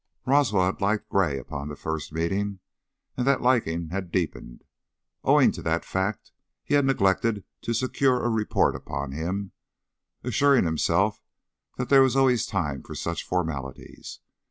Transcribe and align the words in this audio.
Roswell 0.25 0.65
had 0.65 0.81
liked 0.81 1.09
Gray 1.09 1.37
upon 1.37 1.67
their 1.67 1.75
first 1.77 2.11
meeting, 2.11 2.59
and 3.15 3.27
that 3.27 3.39
liking 3.43 3.89
had 3.89 4.11
deepened. 4.11 4.63
Owing 5.23 5.51
to 5.51 5.61
that 5.61 5.85
fact, 5.85 6.31
he 6.63 6.73
had 6.73 6.85
neglected 6.85 7.43
to 7.61 7.73
secure 7.75 8.23
a 8.23 8.27
report 8.27 8.75
upon 8.75 9.11
him, 9.11 9.51
assuring 10.23 10.63
himself 10.65 11.21
that 11.77 11.89
there 11.89 12.01
was 12.01 12.15
always 12.15 12.47
time 12.47 12.81
for 12.81 12.95
such 12.95 13.23
formalities. 13.23 14.21